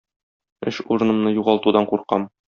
[0.71, 2.29] Эш урынымны югалтудан куркам.